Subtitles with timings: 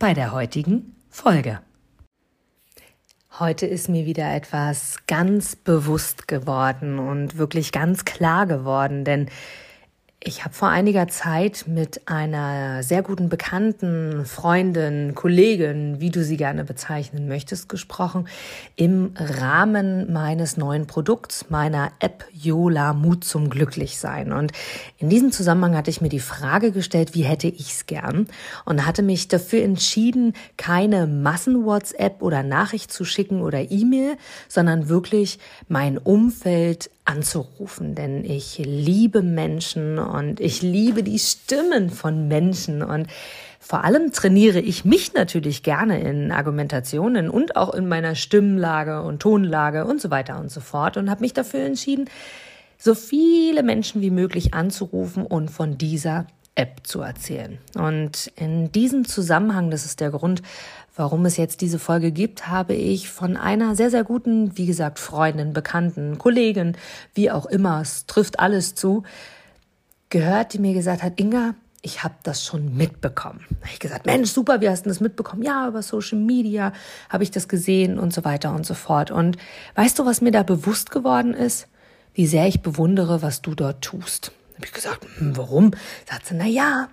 [0.00, 1.60] bei der heutigen Folge.
[3.38, 9.28] Heute ist mir wieder etwas ganz bewusst geworden und wirklich ganz klar geworden, denn
[10.22, 16.36] ich habe vor einiger Zeit mit einer sehr guten Bekannten, Freundin, Kollegin, wie du sie
[16.36, 18.28] gerne bezeichnen möchtest, gesprochen,
[18.76, 24.32] im Rahmen meines neuen Produkts, meiner App Yola Mut zum Glücklichsein.
[24.32, 24.52] Und
[24.98, 28.26] in diesem Zusammenhang hatte ich mir die Frage gestellt, wie hätte ich's gern?
[28.66, 35.38] Und hatte mich dafür entschieden, keine Massen-WhatsApp oder Nachricht zu schicken oder E-Mail, sondern wirklich
[35.68, 42.82] mein Umfeld anzurufen, denn ich liebe Menschen und ich liebe die Stimmen von Menschen.
[42.84, 43.08] Und
[43.58, 49.20] vor allem trainiere ich mich natürlich gerne in Argumentationen und auch in meiner Stimmlage und
[49.20, 52.08] Tonlage und so weiter und so fort und habe mich dafür entschieden,
[52.78, 56.26] so viele Menschen wie möglich anzurufen und von dieser
[56.60, 57.58] App zu erzählen.
[57.74, 60.42] Und in diesem Zusammenhang, das ist der Grund,
[60.94, 64.98] warum es jetzt diese Folge gibt, habe ich von einer sehr, sehr guten, wie gesagt,
[64.98, 66.76] Freundin, Bekannten, Kollegin,
[67.14, 69.04] wie auch immer, es trifft alles zu,
[70.10, 73.46] gehört, die mir gesagt hat, Inga, ich habe das schon mitbekommen.
[73.48, 75.42] Da habe ich gesagt, Mensch, super, wie hast du das mitbekommen?
[75.42, 76.74] Ja, über Social Media
[77.08, 79.10] habe ich das gesehen und so weiter und so fort.
[79.10, 79.38] Und
[79.76, 81.68] weißt du, was mir da bewusst geworden ist?
[82.12, 84.32] Wie sehr ich bewundere, was du dort tust.
[84.60, 85.70] Habe ich gesagt, hm, warum?
[86.06, 86.90] Sagt sie, na ja,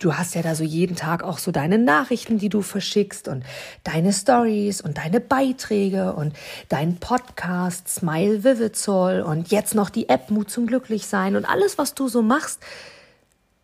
[0.00, 3.44] du hast ja da so jeden Tag auch so deine Nachrichten, die du verschickst und
[3.84, 6.34] deine Stories und deine Beiträge und
[6.68, 11.78] dein Podcast Smile Vivid Soul und jetzt noch die App Mut zum Glücklichsein und alles,
[11.78, 12.58] was du so machst,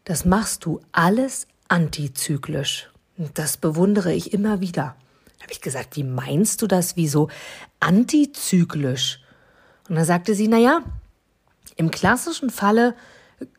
[0.04, 2.90] das machst du alles antizyklisch.
[3.34, 4.94] Das bewundere ich immer wieder.
[5.42, 6.94] Habe ich gesagt, wie meinst du das?
[6.96, 7.28] Wieso
[7.80, 9.18] antizyklisch?
[9.88, 10.82] Und da sagte sie, na ja,
[11.74, 12.94] im klassischen Falle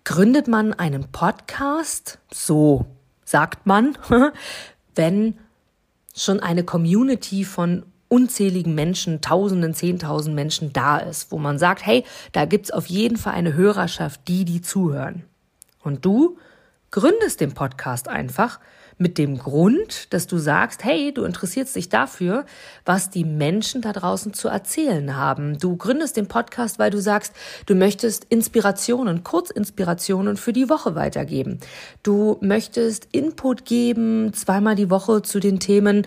[0.03, 2.85] gründet man einen Podcast, so
[3.25, 3.97] sagt man,
[4.95, 5.35] wenn
[6.15, 12.03] schon eine Community von unzähligen Menschen, Tausenden, Zehntausend Menschen da ist, wo man sagt, hey,
[12.31, 15.23] da gibt's auf jeden Fall eine Hörerschaft, die die zuhören.
[15.81, 16.37] Und du
[16.93, 18.59] gründest den Podcast einfach,
[18.99, 22.45] mit dem Grund, dass du sagst, hey, du interessierst dich dafür,
[22.85, 25.57] was die Menschen da draußen zu erzählen haben.
[25.57, 27.33] Du gründest den Podcast, weil du sagst,
[27.65, 31.59] du möchtest Inspirationen, Kurzinspirationen für die Woche weitergeben.
[32.03, 36.05] Du möchtest Input geben, zweimal die Woche zu den Themen,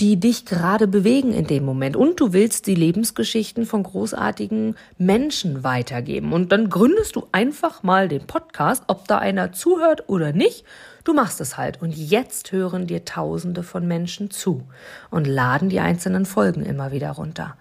[0.00, 1.96] die dich gerade bewegen in dem Moment.
[1.96, 6.32] Und du willst die Lebensgeschichten von großartigen Menschen weitergeben.
[6.34, 10.64] Und dann gründest du einfach mal den Podcast, ob da einer zuhört oder nicht.
[11.04, 11.80] Du machst es halt.
[11.80, 14.64] Und jetzt hören dir Tausende von Menschen zu
[15.10, 17.56] und laden die einzelnen Folgen immer wieder runter.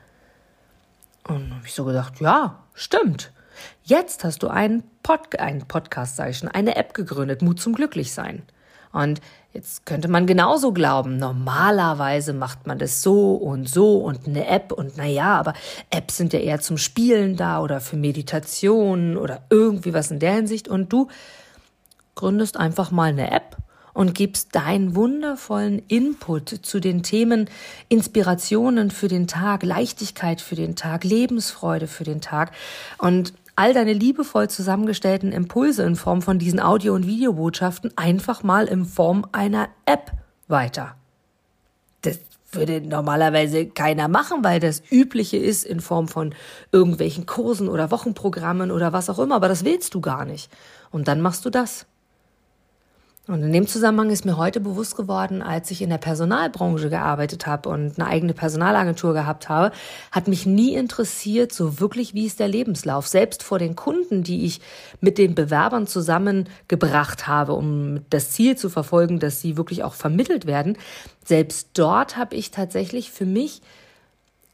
[1.27, 3.31] Und habe ich so gedacht, ja, stimmt.
[3.83, 7.73] Jetzt hast du einen, Pod einen Podcast, sag ich schon, eine App gegründet, Mut zum
[7.73, 8.43] Glücklichsein.
[8.95, 9.19] Und
[9.53, 14.71] jetzt könnte man genauso glauben, normalerweise macht man das so und so und eine App
[14.71, 15.53] und naja, aber
[15.89, 20.35] Apps sind ja eher zum Spielen da oder für Meditation oder irgendwie was in der
[20.35, 20.69] Hinsicht.
[20.69, 21.09] Und du
[22.15, 23.57] gründest einfach mal eine App
[23.93, 27.49] und gibst deinen wundervollen Input zu den Themen
[27.89, 32.53] Inspirationen für den Tag, Leichtigkeit für den Tag, Lebensfreude für den Tag
[32.97, 38.65] und all deine liebevoll zusammengestellten Impulse in Form von diesen Audio- und Videobotschaften einfach mal
[38.65, 40.11] in Form einer App
[40.47, 40.95] weiter.
[42.01, 42.19] Das
[42.51, 46.33] würde normalerweise keiner machen, weil das übliche ist in Form von
[46.71, 50.51] irgendwelchen Kursen oder Wochenprogrammen oder was auch immer, aber das willst du gar nicht.
[50.91, 51.85] Und dann machst du das.
[53.27, 57.47] Und in dem Zusammenhang ist mir heute bewusst geworden, als ich in der Personalbranche gearbeitet
[57.47, 59.75] habe und eine eigene Personalagentur gehabt habe,
[60.11, 63.07] hat mich nie interessiert, so wirklich, wie ist der Lebenslauf.
[63.07, 64.61] Selbst vor den Kunden, die ich
[65.01, 70.45] mit den Bewerbern zusammengebracht habe, um das Ziel zu verfolgen, dass sie wirklich auch vermittelt
[70.45, 70.77] werden.
[71.23, 73.63] Selbst dort habe ich tatsächlich für mich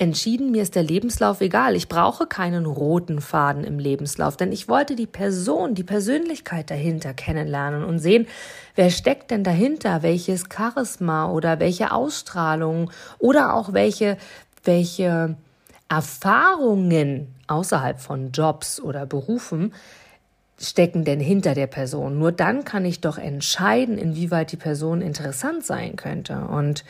[0.01, 1.75] entschieden, mir ist der Lebenslauf egal.
[1.75, 7.13] Ich brauche keinen roten Faden im Lebenslauf, denn ich wollte die Person, die Persönlichkeit dahinter
[7.13, 8.27] kennenlernen und sehen,
[8.75, 12.89] wer steckt denn dahinter, welches Charisma oder welche Ausstrahlung
[13.19, 14.17] oder auch welche,
[14.63, 15.35] welche
[15.87, 19.71] Erfahrungen außerhalb von Jobs oder Berufen
[20.59, 22.17] stecken denn hinter der Person.
[22.17, 26.39] Nur dann kann ich doch entscheiden, inwieweit die Person interessant sein könnte.
[26.39, 26.85] Und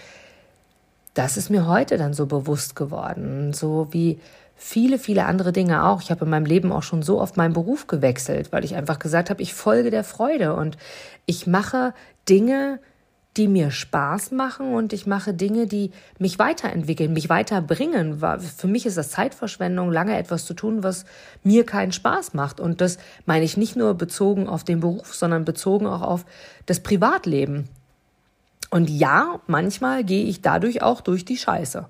[1.13, 4.19] das ist mir heute dann so bewusst geworden, so wie
[4.55, 6.01] viele, viele andere Dinge auch.
[6.01, 8.99] Ich habe in meinem Leben auch schon so oft meinen Beruf gewechselt, weil ich einfach
[8.99, 10.77] gesagt habe, ich folge der Freude und
[11.25, 11.93] ich mache
[12.29, 12.79] Dinge,
[13.37, 18.19] die mir Spaß machen und ich mache Dinge, die mich weiterentwickeln, mich weiterbringen.
[18.19, 21.05] Für mich ist das Zeitverschwendung, lange etwas zu tun, was
[21.41, 22.59] mir keinen Spaß macht.
[22.59, 26.25] Und das meine ich nicht nur bezogen auf den Beruf, sondern bezogen auch auf
[26.65, 27.69] das Privatleben.
[28.71, 31.87] Und ja, manchmal gehe ich dadurch auch durch die Scheiße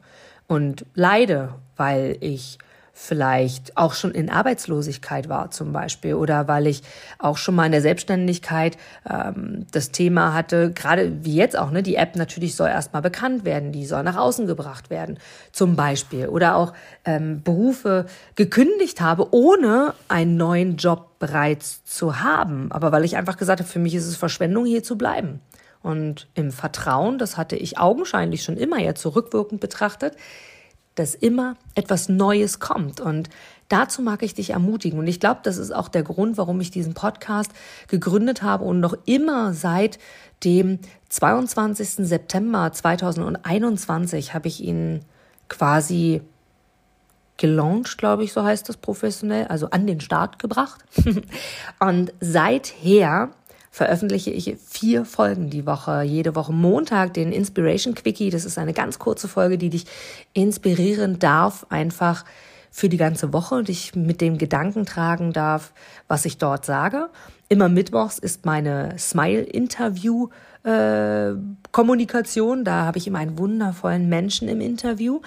[0.47, 2.57] und leide, weil ich
[2.93, 6.83] vielleicht auch schon in Arbeitslosigkeit war zum Beispiel oder weil ich
[7.19, 8.77] auch schon mal in der Selbstständigkeit
[9.09, 13.45] ähm, das Thema hatte, gerade wie jetzt auch, ne, die App natürlich soll erstmal bekannt
[13.45, 15.19] werden, die soll nach außen gebracht werden
[15.51, 16.73] zum Beispiel oder auch
[17.05, 23.37] ähm, Berufe gekündigt habe, ohne einen neuen Job bereits zu haben, aber weil ich einfach
[23.37, 25.39] gesagt habe, für mich ist es Verschwendung, hier zu bleiben.
[25.83, 30.15] Und im Vertrauen, das hatte ich augenscheinlich schon immer ja zurückwirkend betrachtet,
[30.95, 32.99] dass immer etwas Neues kommt.
[32.99, 33.29] Und
[33.69, 34.99] dazu mag ich dich ermutigen.
[34.99, 37.51] Und ich glaube, das ist auch der Grund, warum ich diesen Podcast
[37.87, 39.97] gegründet habe und noch immer seit
[40.43, 40.79] dem
[41.09, 42.07] 22.
[42.07, 45.01] September 2021 habe ich ihn
[45.47, 46.21] quasi
[47.37, 50.85] gelauncht, glaube ich, so heißt das professionell, also an den Start gebracht.
[51.79, 53.31] und seither
[53.71, 56.01] veröffentliche ich vier Folgen die Woche.
[56.01, 58.29] Jede Woche Montag den Inspiration Quickie.
[58.29, 59.85] Das ist eine ganz kurze Folge, die dich
[60.33, 62.25] inspirieren darf, einfach
[62.69, 65.73] für die ganze Woche, dich mit dem Gedanken tragen darf,
[66.07, 67.09] was ich dort sage.
[67.49, 70.29] Immer mittwochs ist meine Smile-Interview
[70.63, 71.33] äh,
[71.71, 72.63] Kommunikation.
[72.63, 75.21] Da habe ich immer einen wundervollen Menschen im Interview.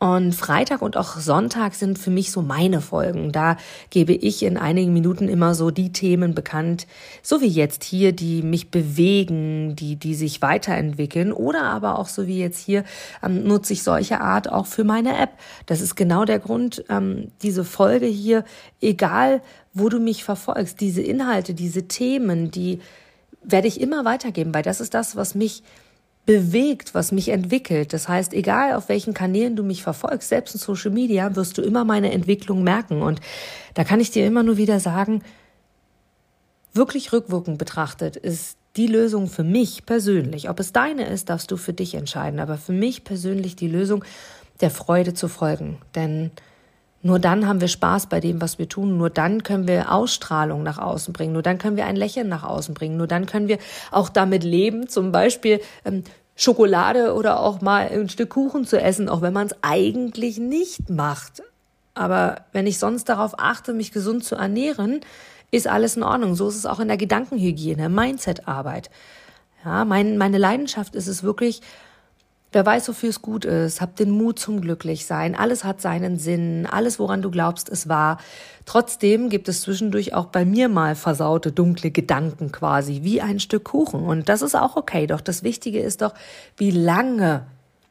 [0.00, 3.32] Und Freitag und auch Sonntag sind für mich so meine Folgen.
[3.32, 3.56] Da
[3.90, 6.86] gebe ich in einigen Minuten immer so die Themen bekannt,
[7.20, 11.32] so wie jetzt hier, die mich bewegen, die, die sich weiterentwickeln.
[11.32, 12.84] Oder aber auch so wie jetzt hier
[13.24, 15.30] ähm, nutze ich solche Art auch für meine App.
[15.66, 18.44] Das ist genau der Grund, ähm, diese Folge hier,
[18.80, 19.42] egal
[19.74, 22.78] wo du mich verfolgst, diese Inhalte, diese Themen, die
[23.42, 25.64] werde ich immer weitergeben, weil das ist das, was mich
[26.28, 27.94] bewegt, was mich entwickelt.
[27.94, 31.62] Das heißt, egal auf welchen Kanälen du mich verfolgst, selbst in Social Media, wirst du
[31.62, 33.00] immer meine Entwicklung merken.
[33.00, 33.22] Und
[33.72, 35.22] da kann ich dir immer nur wieder sagen,
[36.74, 40.50] wirklich rückwirkend betrachtet ist die Lösung für mich persönlich.
[40.50, 42.40] Ob es deine ist, darfst du für dich entscheiden.
[42.40, 44.04] Aber für mich persönlich die Lösung,
[44.60, 45.78] der Freude zu folgen.
[45.94, 46.30] Denn
[47.02, 48.98] nur dann haben wir Spaß bei dem, was wir tun.
[48.98, 51.32] Nur dann können wir Ausstrahlung nach außen bringen.
[51.32, 52.96] Nur dann können wir ein Lächeln nach außen bringen.
[52.96, 53.58] Nur dann können wir
[53.90, 56.02] auch damit leben, zum Beispiel ähm,
[56.34, 60.90] Schokolade oder auch mal ein Stück Kuchen zu essen, auch wenn man es eigentlich nicht
[60.90, 61.42] macht.
[61.94, 65.00] Aber wenn ich sonst darauf achte, mich gesund zu ernähren,
[65.50, 66.34] ist alles in Ordnung.
[66.34, 68.90] So ist es auch in der Gedankenhygiene, Mindset-Arbeit.
[69.64, 71.60] Ja, mein, meine Leidenschaft ist es wirklich,
[72.50, 75.34] Wer weiß, wofür es gut ist, hab den Mut zum Glücklichsein.
[75.34, 76.66] Alles hat seinen Sinn.
[76.66, 78.16] Alles, woran du glaubst, ist wahr.
[78.64, 83.64] Trotzdem gibt es zwischendurch auch bei mir mal versaute, dunkle Gedanken quasi, wie ein Stück
[83.64, 84.02] Kuchen.
[84.02, 85.06] Und das ist auch okay.
[85.06, 86.14] Doch das Wichtige ist doch,
[86.56, 87.46] wie lange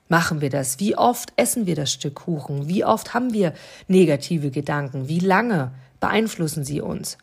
[0.10, 0.80] machen wir das?
[0.80, 2.68] Wie oft essen wir das Stück Kuchen?
[2.68, 3.54] Wie oft haben wir
[3.88, 5.08] negative Gedanken?
[5.08, 7.20] Wie lange beeinflussen sie uns?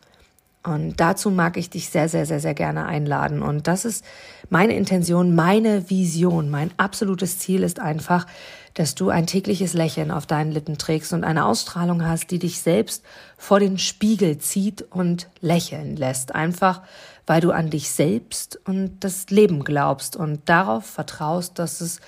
[0.65, 3.43] Und dazu mag ich dich sehr, sehr, sehr, sehr gerne einladen.
[3.43, 4.03] Und das ist
[4.49, 6.51] meine Intention, meine Vision.
[6.51, 8.27] Mein absolutes Ziel ist einfach,
[8.73, 12.63] dass du ein tägliches Lächeln auf deinen Lippen trägst und eine Ausstrahlung hast, die dich
[12.63, 13.05] selbst
[13.37, 16.35] vor den Spiegel zieht und lächeln lässt.
[16.35, 16.81] Einfach,
[17.27, 22.01] weil du an dich selbst und das Leben glaubst und darauf vertraust, dass es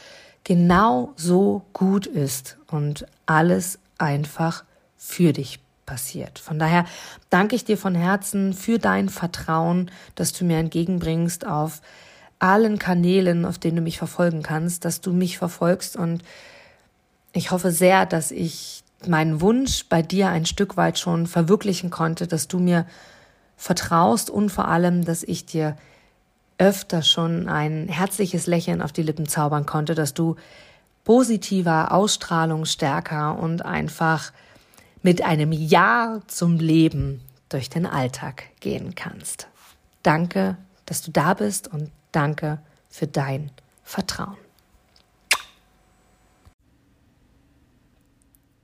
[0.45, 4.65] genau so gut ist und alles einfach
[4.97, 6.39] für dich passiert.
[6.39, 6.85] Von daher
[7.31, 11.81] danke ich dir von Herzen für dein Vertrauen, das du mir entgegenbringst auf
[12.39, 16.23] allen Kanälen, auf denen du mich verfolgen kannst, dass du mich verfolgst und
[17.33, 22.27] ich hoffe sehr, dass ich meinen Wunsch bei dir ein Stück weit schon verwirklichen konnte,
[22.27, 22.87] dass du mir
[23.57, 25.77] vertraust und vor allem, dass ich dir
[26.59, 30.37] öfter schon ein herzliches Lächeln auf die Lippen zaubern konnte, dass du
[31.05, 34.33] positiver, Ausstrahlung stärker und einfach
[35.07, 39.47] mit einem Ja zum Leben durch den Alltag gehen kannst.
[40.03, 42.59] Danke, dass du da bist und danke
[42.89, 43.53] für dein
[43.85, 44.37] Vertrauen.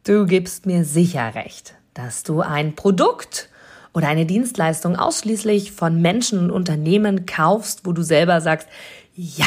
[0.03, 3.49] Du gibst mir sicher recht, dass du ein Produkt
[3.95, 8.67] oder eine Dienstleistung ausschließlich von Menschen und Unternehmen kaufst, wo du selber sagst,
[9.15, 9.47] ja,